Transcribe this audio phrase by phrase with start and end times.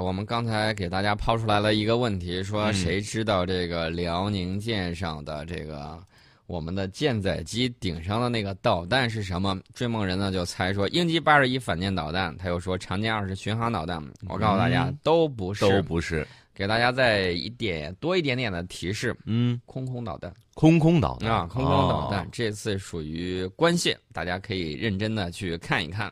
[0.00, 6.02] 我们刚才给大家抛出来了一个问题，说嗯谁知道这个辽宁舰上的这个
[6.46, 9.54] 我们的舰载机顶上的那个导弹是什么？
[9.74, 14.02] 追梦人呢就猜说鹰击八十一反舰导弹，他又说长江二十巡航导弹。
[14.30, 16.26] 我告诉大家，嗯都不是，都不是。
[16.54, 26.10] 给大家再一点多一点点的提示，嗯，空空导弹空空导弹啊，空空导弹、哦这次属于关线，大家可以认真的去看一看。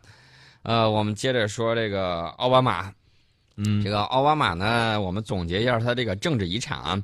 [0.64, 2.92] 呃，我们接着说这个奥巴马，
[3.66, 7.02] 嗯，这个奥巴马呢，我们总结一下他这个政治遗产啊。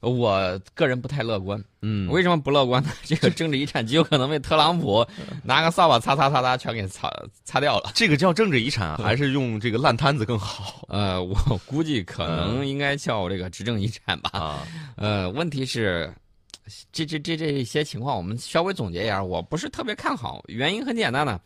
[0.00, 2.90] 我个人不太乐观，嗯，为什么不乐观呢？
[3.04, 5.02] 这个政治遗产极有可能被特朗普
[5.42, 7.10] 拿个扫把擦擦擦擦全给擦
[7.42, 7.90] 擦掉了。
[7.94, 14.28] 这个叫政治遗产，还是用这个烂摊子更好呃，我 估计可能应该叫这个执政遗产吧。
[14.34, 14.66] 啊？
[14.96, 16.12] 呃，问题是，
[16.92, 20.44] 这这这这些情况，我们稍微总结一下，我不是特别看好。
[20.48, 21.40] 原因很简单呢，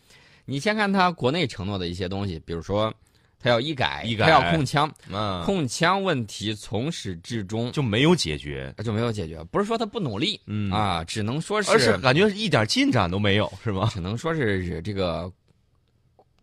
[0.46, 2.92] 你先看他国内承诺的一些东西，比如说
[3.41, 9.42] 他要医改，医改他要控枪，嗯，控枪问题从始至终就没有解决，就没有解决。
[9.45, 13.89] 不是说他不努力，嗯啊，只能说是，而是感觉一点进展都没有，是吗？
[13.92, 15.33] 只能说是这个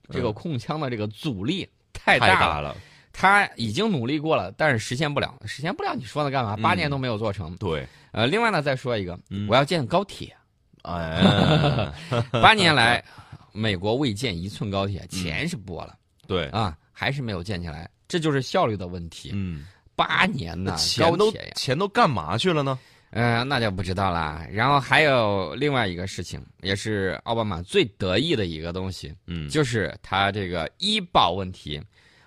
[0.10, 2.76] 这个嗯控枪的这个阻力太太大大了，
[3.12, 6.56] 他已经努力过了，但是实现不了，实现不了，你说那干嘛？
[6.58, 7.56] 八嗯年都没有做成。
[7.58, 10.36] 对，呃，另外呢，再说一个，嗯我要建高铁。
[10.84, 11.92] 哎，
[12.32, 13.04] 八年来，
[13.52, 15.96] 美国未建一寸高铁，钱是拨了、
[16.28, 19.32] 对，啊，还是没有建起来，这就是效率的问题。
[19.34, 22.80] 嗯，八年呢，钱都钱都干嘛去了呢？
[23.12, 24.48] 呃，那就不知道啦。
[24.50, 31.82] 然后还有另外一个事情，也是奥巴马最得意的一个东西，嗯，就是他这个医保问题。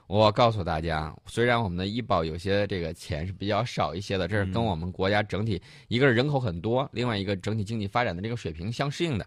[0.06, 9.26] 我告诉大家，虽然我们的医保有些这个钱是比较少一些的，这是跟嗯我们国家整体一个是人口很多，另外一个整体经济发展的这个水平相适应的。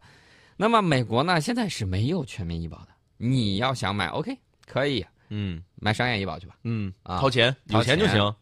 [0.58, 2.88] 那么美国呢，现在是没有全民医保的。
[3.17, 8.35] 你要想买，OK，可以嗯买商业医保去吧，嗯，啊掏钱，有掏钱钱就行。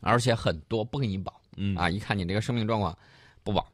[0.00, 1.32] 而且很多不给你保。
[1.56, 2.94] 嗯啊，一看你这个生命状况
[3.42, 3.66] 不保，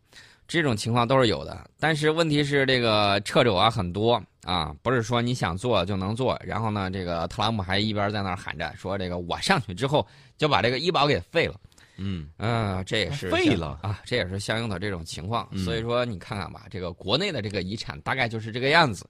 [0.46, 1.68] 这种情况都是有的。
[1.80, 6.38] 但是问题是，这个掣肘啊很多啊，不是说你想做就能做。
[6.44, 10.06] 然后呢，这个特朗普还一边在那儿喊着说，这个我上去之后
[10.36, 11.58] 就把这个医保给废了。
[11.96, 15.48] 嗯啊、这也是废了啊，这也是相应的这种情况。
[15.50, 19.04] 嗯所以说，你看看吧，这个国内的这个遗产大概就是这个样子。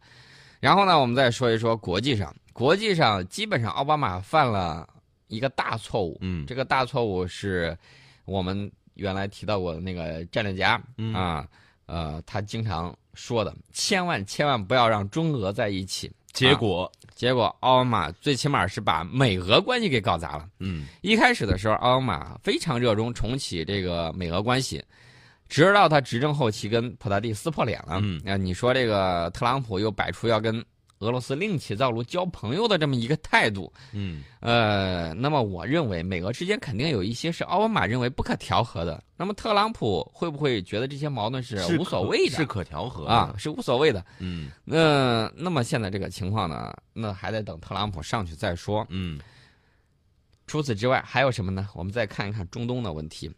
[0.59, 4.87] 然后呢，我们再说一说国际上，国际上基本上奥巴马犯了
[5.28, 6.19] 一个大错误。
[6.21, 7.75] 嗯，这个大错误是
[8.26, 11.48] 我们原来提到过的那个战略家、嗯啊，
[11.87, 16.12] 呃，他经常说的，千万千万不要让中俄在一起。
[16.34, 20.47] 结果结果奥巴马最起码是把美俄关系给搞砸了。
[20.59, 24.84] 嗯一开始的时候，奥巴马非常热衷重启这个美俄关系，
[25.48, 28.00] 直到他执政后期跟普大帝撕破脸了。
[28.03, 30.62] 嗯啊，你说这个特朗普又摆出要跟
[31.00, 39.03] 俄罗斯另起灶炉交朋友的这么一个态度，嗯呃，那么我认为美俄之间肯定有一些是奥巴马认为不可调和的。
[39.16, 42.37] 那么特朗普会不会觉得这些矛盾是是无所谓的？
[42.37, 44.05] 是可调和啊，，是无所谓的。
[44.19, 48.87] 嗯那那么现在这个情况呢，那还得等特朗普上去再说。
[48.91, 49.19] 嗯
[50.47, 51.66] 除此之外还有什么呢？
[51.75, 53.31] 我们再看一看中东的问题。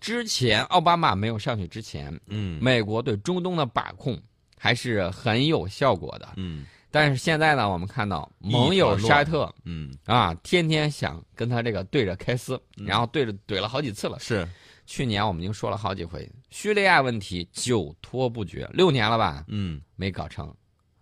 [0.00, 4.20] 之前奥巴马没有上去之前，嗯美国对中东的把控
[4.58, 6.28] 还是很有效果的。
[6.36, 14.18] 嗯但是现在呢，我们看到盟友沙特嗯啊，天天想跟他这个对着开撕，嗯然后对着怼了好几次了。
[14.18, 14.46] 是
[14.86, 20.52] 去年我们已经说了好几回，叙利亚问题久拖不决，六年了吧，嗯没搞成，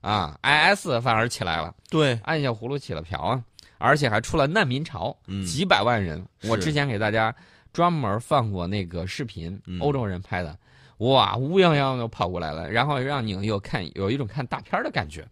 [0.03, 3.43] 啊，IS 反而起来了，对按下葫芦起了瓢啊，
[3.79, 6.23] 而且还出了难民潮，嗯几百万人。
[6.45, 7.35] 我之前给大家
[7.73, 10.55] 专门放过那个视频，嗯欧洲人拍的，
[10.99, 15.27] 哇，乌泱泱就跑过来了，然后让你有看有一种看大片的感觉。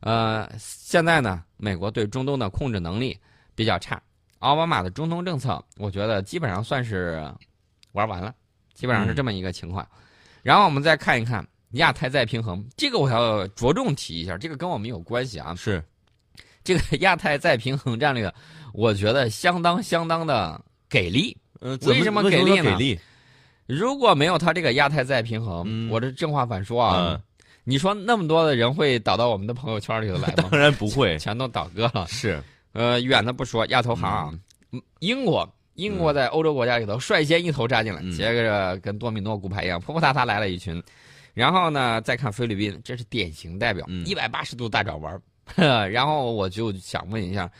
[0.00, 3.18] 呃，现在呢，美国对中东的控制能力
[3.54, 4.00] 比较差，
[4.38, 7.30] 奥巴马的中东政策，我觉得基本上算是
[7.92, 8.34] 玩完了，
[8.74, 9.86] 基本上是这么一个情况。
[10.42, 15.54] 然后我们再看一看亚太再平衡，这个我要着重提一下，这个跟我们有关系啊。
[15.56, 15.82] 是
[16.64, 18.32] 这个亚太再平衡战略，
[18.72, 21.36] 我觉得相当相当的给力。
[21.60, 23.00] 呃，为什么给力呢给力？
[23.66, 27.20] 如果没有他这个亚太再平衡，嗯我这正话反说啊，嗯
[27.68, 30.58] 你说那么多的人会导到我们的朋友圈里头来吗 当？
[30.58, 32.06] 然不会，全都倒戈了。
[32.08, 32.42] 是
[32.72, 34.32] 呃，远的不说，亚投行啊，
[34.72, 40.82] 嗯英国，英国在欧洲国家里头率先一头扎进来，嗯接着跟多米诺骨牌一样，扑扑嗒嗒来了一群。
[41.34, 45.88] 然后呢，再看菲律宾，这是典型代表，嗯一百八十度大转弯儿。
[45.90, 47.50] 然后我就想问一下，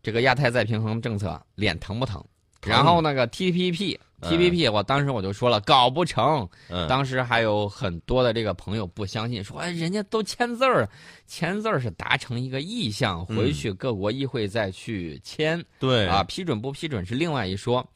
[0.00, 2.24] 这个亚太再平衡政策脸疼不疼？
[2.60, 6.48] 疼然后那个 TPP TPP，我当时我就说了，搞不成。
[6.68, 10.88] 嗯，当时还有很多的这个朋友不相信，说哎，人家都签字儿，
[11.26, 15.62] 签字儿是达成一个意向，回去各国议会再去签。
[15.78, 17.86] 对啊，批准不批准是另外一说。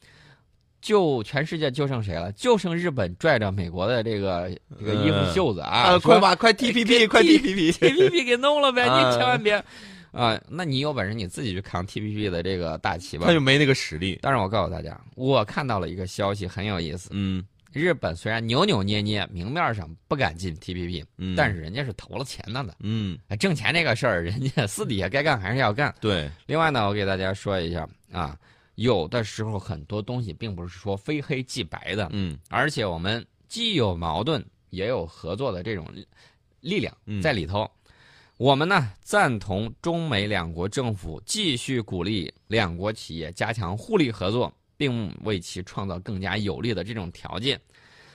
[0.81, 2.31] 就全世界就剩谁了？
[2.31, 4.49] 就剩日本拽着美国的这个
[4.79, 5.99] 这个衣服袖子啊！
[5.99, 8.83] 快把快 TPP 快 TPP TPP 给弄了呗！
[8.87, 9.61] 你千万别
[10.11, 10.41] 啊！
[10.49, 13.27] 那你有本事你自己去扛 TPP 的这个大旗吧。
[13.27, 14.17] 他就没那个实力。
[14.21, 17.09] 但是我告诉大家，我看到了一个消息很有意思。
[17.11, 22.73] 嗯，日本虽然扭扭捏捏，明面上不敢进 TPP，嗯，但是人家是投了钱的呢。
[22.79, 25.93] 嗯，挣钱这个事儿，人家私底下该干还是要干。
[26.01, 26.29] 对。
[26.47, 28.37] 另外呢，我给大家说一下啊。
[28.75, 35.85] 有的时候很多东西并不是说非黑即白的，嗯，而且我们既有矛盾也有合作的这种
[36.61, 37.69] 力量在里头。
[38.39, 47.59] 我们呢赞同中美两国政府继续鼓励两国企业加强互利合作，并为其创造更加有利的这种条件。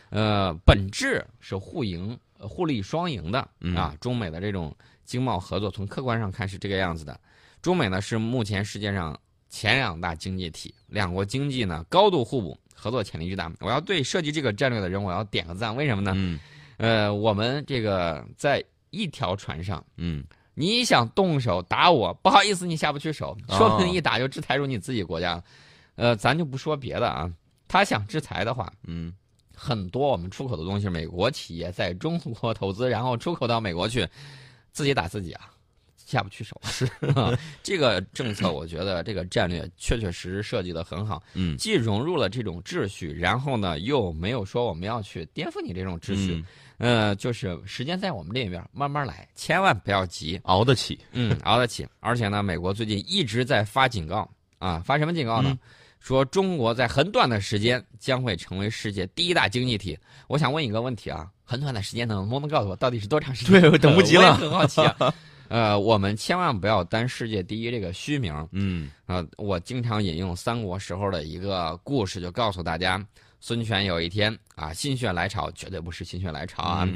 [0.08, 3.94] 呃，本质是互赢、互利双赢的啊。
[4.00, 4.74] 中美的这种
[5.04, 7.20] 经贸合作，从客观上看是这个样子的。
[7.60, 9.14] 中美呢是目前世界上。
[9.50, 13.52] 前两大经济体，两国经济呢高度互补，合作潜力巨大。
[13.60, 15.76] 我要对设计这个战略的人，我要点个赞。
[15.76, 16.12] 为什么呢？
[16.16, 16.40] 嗯，
[16.78, 20.24] 呃，我们这个在一条船上，嗯，
[20.54, 25.42] 你想动手打我，不好意思，你下不去手，说不定一打就制裁入你自己国家。
[25.96, 27.30] 呃，咱就不说别的啊，
[27.68, 29.12] 他想制裁的话，嗯，
[29.54, 34.08] 很多我们出口的东西，美国企业在中国投资，然后出口到美国去，
[34.72, 35.50] 自己打自己啊。
[36.04, 36.84] 下不去手 是
[37.14, 46.44] 啊，这个政策我觉得这个战略确确实实设计的很好，嗯，既融入了这种秩序，然后呢又没有说我们要去颠覆你这种秩序，
[46.78, 51.86] 呃，就是时间在我们这边慢慢来，千万不要急，熬得起，嗯，熬得起。
[52.00, 54.28] 而且呢，美国最近一直在发警告
[54.58, 55.58] 啊，发什么警告呢？
[56.00, 59.98] 说中国在很短的时间将会成为世界第一大经济体。
[60.26, 63.58] 我想问一个问题啊，很短的时间能不能告诉我到底是多长时间？
[63.60, 65.14] 对，等不及了， 很好奇啊。
[65.48, 68.48] 呃，我们千万不要担世界第一这个虚名。
[68.52, 73.04] 嗯，呃，我经常引用三国时候的一个故事，就告诉大家，
[73.40, 76.88] 孙权有一天啊，心血来潮，绝对不是心血来潮啊，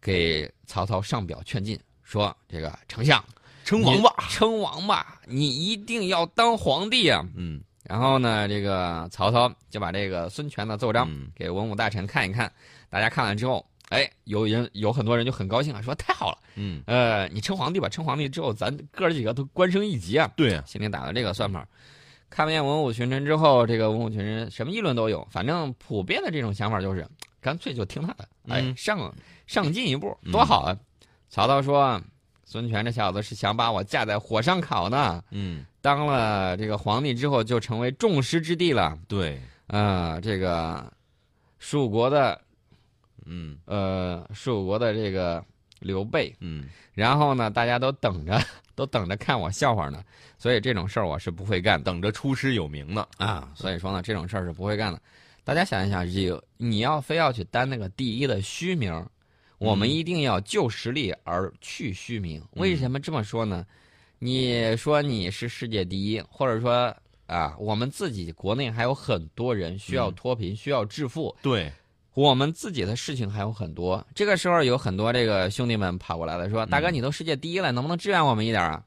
[0.00, 3.24] 给曹操上表劝进，说这个丞相
[3.64, 7.24] 称王吧，称王吧，你一定要当皇帝啊。
[7.36, 12.52] 嗯，然后呢，这个曹操就把这个孙权的奏章给文武大臣看一看，
[12.90, 13.64] 大家看了之后。
[13.94, 21.66] 哎，有人有很多人就很高兴啊，说太好了，嗯，呃，你称皇帝吧，称皇帝之后，咱哥几个都官升一级啊，对啊，心里打了这个算盘。
[22.28, 27.06] 看不见文武群臣之后，这个文武群臣什么议论都有，反正普遍的这种想法就是，
[27.40, 29.14] 干脆就听他的，哎，上
[29.46, 30.76] 上进一步多好啊。
[31.28, 32.02] 曹操说，
[32.44, 40.92] 孙权这小子是想把我架在火上烤呢，嗯，当了这个皇帝之后就成为众矢之的了，对，啊，这个
[41.60, 42.40] 蜀国的。
[43.26, 45.44] 嗯，呃，蜀国的这个
[45.80, 48.40] 刘备，嗯，然后呢，大家都等着，
[48.74, 50.02] 都等着看我笑话呢，
[50.38, 53.06] 所以这种事儿我是不会干，等着出师有名呢。
[53.18, 55.00] 啊，所以说呢，这种事儿是不会干的。
[55.44, 59.06] 大家想一想，这个你要非要去担那个第一的虚名，
[59.58, 62.42] 我们一定要就实力而去虚名。
[62.52, 63.66] 为什么这么说呢？
[64.18, 66.96] 你说你是世界第一，或者说
[67.26, 71.70] 啊，我们自己国内还有很多人需要脱贫，需要致富，对。
[72.14, 78.82] 我们自己的事情还有很多，这个时候有很多这个兄弟们跑过来了，说：“大哥，你都世界第一了，能不能支援我们一点啊？”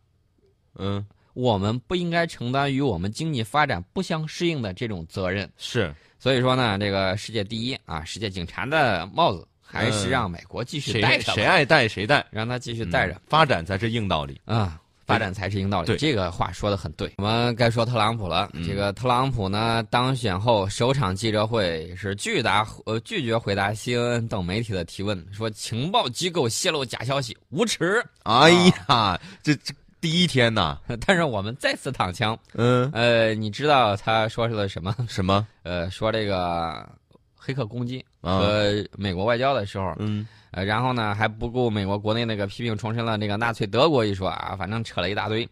[0.79, 5.49] 嗯，我们不应该承担与我们经济发展不相适应的这种责任。
[5.57, 14.79] 是，所以说呢，这个世界第一啊，世界警察的帽子还是让美国继续戴着，谁爱戴谁戴，让他继续戴着，发展才是硬道理啊。
[15.07, 17.13] 发展才是硬道理，这个话说的很对。
[17.17, 18.49] 我们该说特朗普了。
[18.67, 28.03] 这个特朗普呢，当选后首场记者会是拒答呃拒绝回答 CNN 等媒体的提问，说情报机构泄露假消息无耻。
[28.23, 28.49] 哎
[28.89, 32.37] 呀，这这第一天呐， 但是我们再次躺枪。
[32.55, 34.93] 嗯呃，你知道他说是了什么？
[35.07, 35.47] 什么？
[35.63, 36.85] 呃，说这个
[37.33, 40.27] 黑客攻击和美国外交的时候，嗯。
[40.51, 45.47] 呃，然后呢，还不顾美国国内那个批评，重申了那个纳粹德国一说啊，反正扯了一大堆。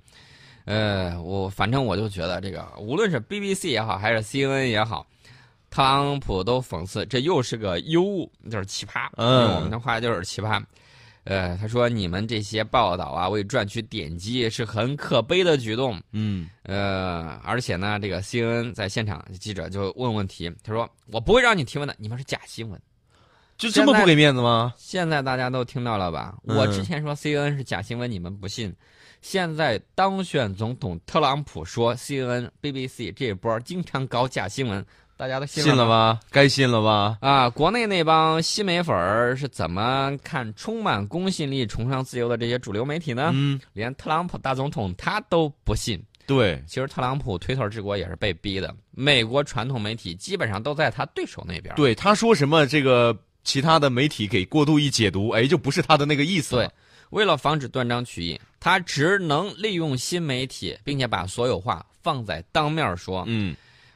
[0.63, 5.05] 呃，我反正我就觉得这个，无论是 BBC 也好，还是 CNN 也好，
[5.70, 9.08] 特朗普都讽刺，这又是个尤物，就是奇葩。
[9.17, 10.63] 嗯，用我们的话就是奇葩。
[11.25, 16.01] 呃，他说你们这些报道啊，为赚取点击是很可悲的举动。
[16.12, 22.79] 嗯，呃，而且呢，这个 CNN 在现场记者就问问题，他说我不会让你提问的，你们是假新闻。
[23.58, 24.74] 就这么不给面子吗？
[24.77, 26.36] 现在大家都听到了吧？
[26.44, 28.75] 我之前说 CNN 是假新闻，你们不信。
[29.22, 34.86] 现在当选总统特朗普说 C N、B B C 这波经常搞假新闻，
[35.17, 36.13] 大家都信信了吗？
[36.13, 36.19] 吧？
[36.29, 37.17] 该信了吧？
[37.22, 43.31] 啊，国内那帮西媒粉儿是怎么看充满公信力、崇尚自由的这些主流媒体呢？
[43.34, 46.01] 嗯，连特朗普大总统他都不信。
[46.27, 51.74] 对，其实特朗普推特治国也是被逼的，美国传统媒体基本上都在他对手那边。
[51.75, 56.65] 对，他说什么这个其他的媒体给过度一解读，哎，就不是他的那个意思了。
[56.65, 56.72] 对，
[57.12, 63.24] 为了防止断章取义，他只能利用新媒体，并且把所有话放在当面说。
[63.27, 63.55] 嗯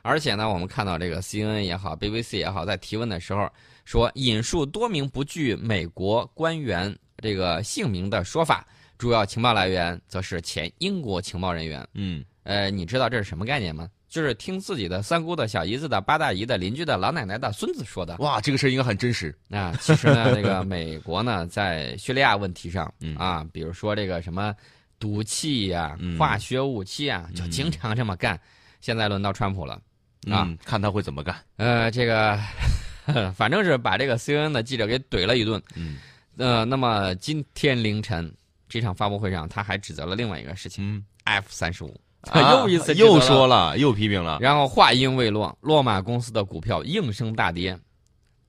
[0.09, 3.47] 而且呢，我们看到这个 CNN 也好，BBC 也好，在提问的时候
[3.85, 8.65] 说，引述多名不具美国官员这个姓名的说法，
[8.97, 11.87] 主要情报来源则是前英国情报人员。
[11.93, 13.87] 嗯，呃，你知道这是什么概念吗？
[14.09, 18.15] 就是听自己的三姑的、小姨子的、八大姨的、邻居的、老奶奶的、孙子说的。
[18.17, 19.31] 哇，这个事儿应该很真实。
[19.51, 24.55] 啊，其实呢，这个 美国呢，在叙利亚问题上嗯啊，比如说这个什么
[24.97, 28.39] 毒气呀、嗯化学武器啊，就经常这么干。
[28.81, 29.79] 现在轮到川普了，
[30.27, 31.35] 啊嗯，看他会怎么干。
[31.57, 32.37] 呃，这个
[33.35, 35.61] 反正是把这个 CNN 的记者给怼了一顿。
[35.75, 35.97] 嗯
[36.37, 38.31] 呃，那么今天凌晨
[38.67, 44.37] 这场发布会上，他还指责了另外一个事情嗯，，F 三十五，啊 又一次又说了，又批评了。
[44.39, 47.77] 然后话音未落，洛马公司的股票应声大跌。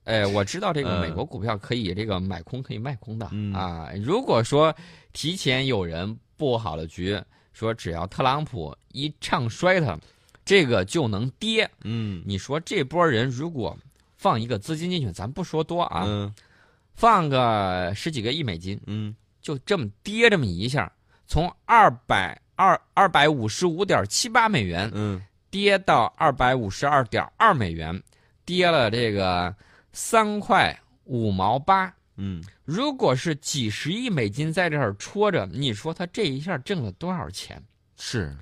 [0.05, 3.89] 哎， 我知道这个嗯美国股票可以这个买空可以卖空的、嗯啊。
[4.01, 4.73] 如果说
[5.13, 9.97] 提前有人布好了局，说只要特朗普一唱衰它，
[10.43, 11.69] 这个就能跌。
[11.83, 13.77] 嗯你说这波人如果
[14.17, 16.33] 放一个资金进去，咱不说多啊，嗯
[16.93, 20.91] 放个十几个亿美金，嗯就这么跌这么一下，
[21.25, 28.01] 从二百二二百五十五点七八美元嗯跌到二百五十二点二美元，
[28.45, 29.55] 跌了这个
[29.93, 31.91] 三块五毛八。
[32.17, 37.61] 嗯，如果是几十亿美金在这儿戳着，你说他这一下挣了多少钱？
[37.97, 38.35] 是。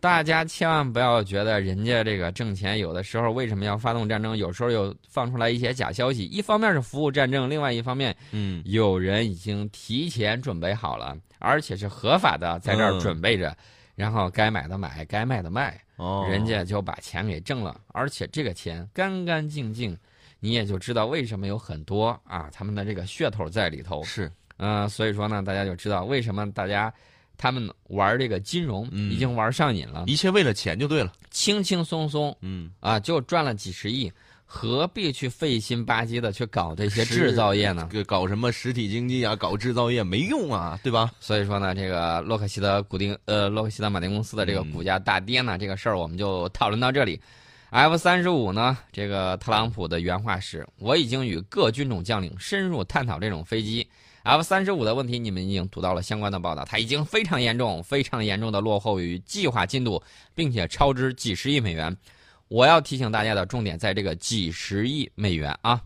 [0.00, 4.36] 大家千万不要觉得人家这个挣钱，有的时候为什么要发动战争？
[4.36, 13.54] 有时候又放出来一些假消息，一方面是服务战争，另外一方面嗯有人已经提前准备好了，而且是合法的在这儿嗯准备着，
[13.94, 15.78] 然后该买的买，该卖的卖。
[15.96, 19.94] 哦，人家就把钱给挣了，而且这个钱干干净净，
[20.38, 24.02] 你也就知道为什么有很多啊他们的这个噱头在里头。
[24.02, 26.90] 是嗯、所以说呢，大家就知道为什么大家
[27.40, 31.10] 他们玩这个金融嗯已经玩上瘾了，一切为了钱就对了。
[31.30, 34.12] 轻轻松松嗯，啊就赚了几十亿，
[34.44, 37.88] 何必去费心吧唧的去搞这些制造业呢？
[37.90, 41.10] 这搞什么实体经济啊，搞制造业没用啊，对吧？
[41.18, 47.18] 所以说呢，这个洛克希德古丁呃洛克希德马丁公司的这个嗯股价大跌呢，这个事儿我们就讨论到这里。
[47.70, 53.86] F 三十五呢，这个特朗普的原话是：“我已经与各军种将领深入探讨这种飞机
[54.22, 60.02] F 三十五的问题，你们已经读到了相关的报道，它已经非常严重，非常严重的落后于计划进度，
[60.34, 61.96] 并且超支几十亿美元。
[62.48, 65.80] 我要提醒大家的重点在这个几十亿美元啊！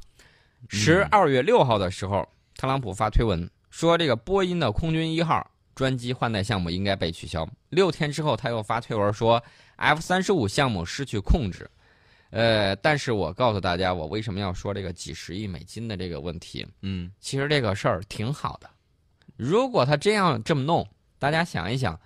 [0.69, 2.27] 十二月六号的时候，
[2.57, 7.49] 特朗普发推文说，这个波音的空军一号专机换代项目应该被取消。
[7.69, 9.41] 六天之后，他又发推文说
[9.77, 11.71] ，F 三十五项目失去控制。
[12.35, 16.67] 呃，但是我告诉大家，我为什么要说这个几十亿美金的这个问题？
[16.83, 18.69] 嗯其实这个事儿挺好的。
[19.37, 20.85] 如果他这样这么弄，
[21.21, 21.99] 大家想一想，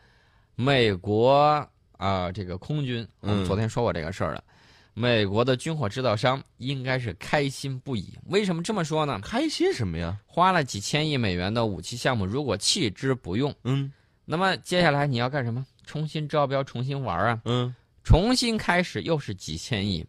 [0.55, 1.67] 美国
[1.97, 4.45] 啊、这个空军，我们嗯昨天说过这个事儿了。
[4.93, 8.13] 美国的军火制造商应该是开心不已。
[8.27, 9.19] 为什么这么说呢？
[9.23, 10.19] 开心什么呀？
[10.27, 13.91] 花了几千亿美元的武器项目，如果弃之不用，嗯
[14.27, 15.65] 那么接下来你要干什么？
[15.87, 20.05] 重新招标，重新玩啊，嗯，重新开始，又是几千亿。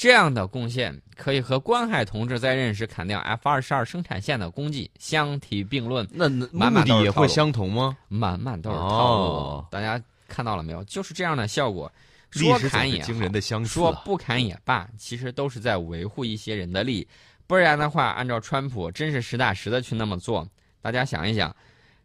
[0.00, 7.98] 这样的贡献可以和关海同志在任时砍掉 F 二十二生产线的功绩相提并论，那那满满目的也会相同吗？
[8.08, 9.24] 满满都是套路。
[9.24, 10.82] 哦大家看到了没有？
[10.84, 11.92] 就是这样的效果。
[12.30, 13.92] 说砍也惊人的相似啊。
[13.92, 17.06] 说不砍也罢，其实都是在维护一些人的利益。
[17.46, 20.48] 不然的话，按照川普真是实打实的去那么做，
[20.80, 21.54] 大家想一想，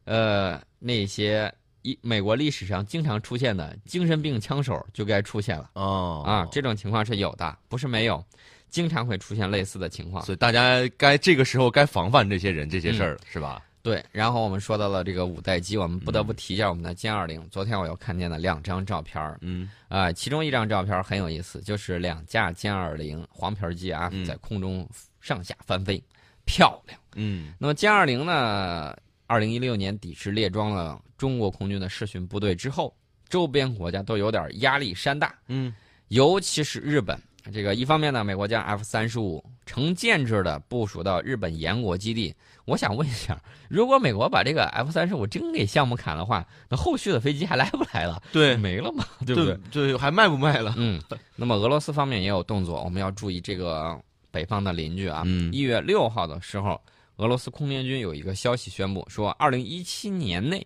[0.04, 1.50] 呃，那些
[1.86, 6.48] 一美国历史上经常出现的精神病枪手就该出现了哦啊！
[6.52, 8.26] 这种情况是有的，不是没有，
[8.70, 10.26] 经常会出现类似的情况。
[10.26, 13.62] 所以大家该这个时候该防范这些人这些事儿了，是吧？
[13.84, 17.48] 对，然后我们说到了这个五代机，我们不得不提一下我们的歼二零。
[17.52, 24.90] 昨天我又看见了两张照片儿，嗯啊、其中一张照片很有意思，就是两架歼二零黄皮儿机啊，嗯在空中
[25.22, 26.04] 上下翻飞，
[26.46, 27.00] 漂亮。
[27.14, 32.96] 嗯那么歼二零呢，二零一六年底是列装了中国空军的试训部队之后，
[33.30, 35.74] 周边国家都有点压力山大，嗯
[36.10, 37.20] 尤其是日本。
[37.54, 42.34] 这个一方面呢，美国将 F 三十五成建制的部署到日本岩国基地。
[42.66, 48.20] 我想问一下，如果美国把这个 F 三十五真给项目砍的话，那后续的飞机还来不来了？
[48.32, 49.56] 对没了嘛，对不对？
[49.72, 50.74] 对，还卖不卖了？
[50.76, 51.00] 嗯，
[51.36, 53.96] 那么俄罗斯方面也有动作，我们要注意这个
[54.32, 55.22] 北方的邻居啊。
[55.28, 56.82] 嗯一月六号的时候，
[57.18, 60.66] 俄罗斯空天军有一个消息宣布说，二零一七年内，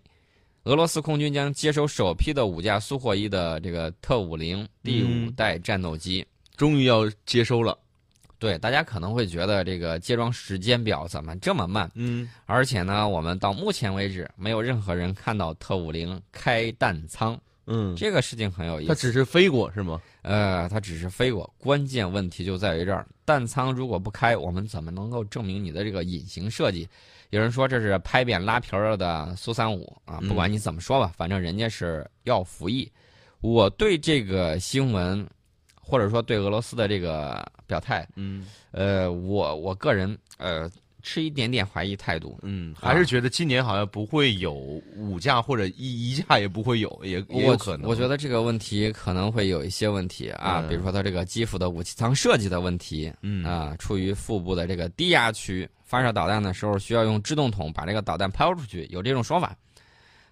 [0.64, 6.26] 俄罗斯空军将接收首批的五架苏霍伊的这个特五零第五嗯代战斗机。
[6.56, 7.78] 终于要接收了。
[8.38, 11.90] 对，大家可能会觉得这个接装时间表怎么这么慢？
[11.96, 18.90] 嗯而且呢，我们到目前为止没有任何人看到特五零开弹舱，嗯，这个事情很有意思。
[18.90, 20.02] 它只是飞过是吗？
[20.22, 23.06] 呃，它只是飞过，关键问题就在于这儿。
[23.26, 26.88] 弹舱如果不开，我们怎么能够证明你的这个隐形设计？
[27.30, 32.92] 有人说这是拍扁拉皮儿了的苏三五啊，不管你怎么说吧，反正人家是要服役。
[33.42, 35.26] 我对这个新闻，
[35.76, 40.70] 或者说对俄罗斯的这个表态，嗯呃，我我个人呃
[41.02, 42.38] 持一点点怀疑态度。
[42.42, 44.54] 嗯，还是觉得今年好像不会有
[44.98, 47.88] 五架或者一一架也不会有，也也有可能。
[47.90, 59.58] 我觉得这个问题可能会有一些问题啊，嗯比如说它这个基辅的武器舱设计的问题，嗯啊，处于腹部的这个低压区，发射导弹的时候需要用制动筒把这个导弹抛出去，有这种说法。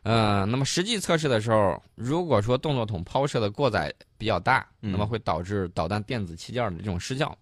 [0.03, 7.35] 呃，那么实际测试的时候，如果说动作筒抛射的过载比较大，嗯那么会导致导弹电子器件的这种失效。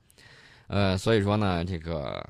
[0.68, 2.26] 呃，所以说呢，这个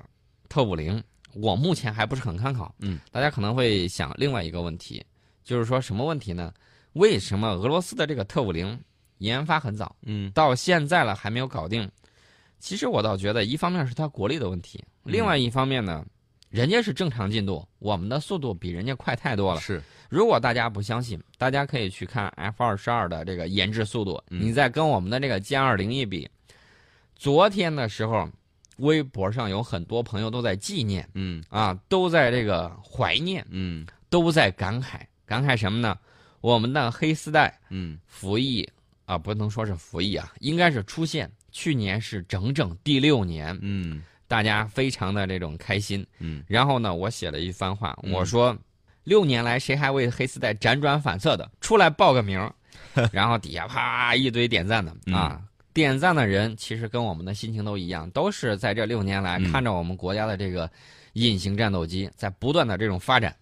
[0.50, 1.02] 特五零，
[1.36, 2.74] 我目前还不是很看好。
[2.80, 5.06] 嗯，大家可能会想另外一个问题，
[5.44, 6.52] 就是说什么问题呢？
[6.94, 8.78] 为什么俄罗斯的这个特五零
[9.20, 11.88] 研发很早，嗯到现在了还没有搞定？
[12.60, 16.06] 其实我倒觉得，一方面是它国力的问题，另外一方面呢，
[16.50, 19.62] 人家是正常进度，我们的速度比人家快太多了。
[19.62, 26.30] 是如果大家不相信，大家可以去看 F 二十二的这个研制速度，嗯你再跟我们的这个歼二零一比，
[27.16, 28.28] 昨天的时候，
[28.78, 35.98] 微博上有很多朋友都在纪念嗯啊，都在这个怀念，嗯都在感慨，感慨什么呢？
[36.42, 38.68] 我们的黑丝带嗯服役
[39.06, 41.30] 啊，不能说是服役啊，应该是出现。
[41.56, 44.04] 去年是整整第六年，嗯。
[44.28, 46.06] 大家非常的这种开心。
[46.20, 46.44] 嗯。
[46.48, 48.12] 然后呢，我写了一番话，嗯。
[48.12, 48.58] 我说，
[49.06, 52.54] 六年来谁还为黑丝带辗转反侧的，出来报个名儿。
[53.14, 54.94] 然后底下啪一堆点赞的。
[55.06, 55.16] 嗯。
[55.16, 55.42] 啊，
[55.74, 59.50] 点赞的人其实跟我们的心情都一样，都是在这六年来嗯。
[59.50, 60.70] 看着我们国家的这个
[61.14, 63.34] 隐形战斗机在不断的这种发展。